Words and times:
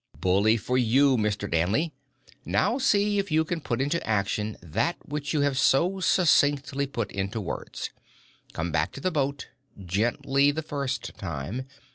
"Bully 0.19 0.57
for 0.57 0.79
you, 0.79 1.15
Mr. 1.15 1.47
Danley! 1.47 1.93
Now 2.43 2.79
see 2.79 3.19
if 3.19 3.29
you 3.29 3.45
can 3.45 3.61
put 3.61 3.79
into 3.79 4.03
action 4.03 4.57
that 4.59 4.95
which 5.07 5.31
you 5.31 5.41
have 5.41 5.59
so 5.59 5.99
succinctly 5.99 6.87
put 6.87 7.11
into 7.11 7.39
words. 7.39 7.91
Come 8.51 8.71
back 8.71 8.93
to 8.93 8.99
the 8.99 9.11
boat. 9.11 9.49
Gently 9.85 10.49
the 10.49 10.63
first 10.63 11.11
time. 11.19 11.67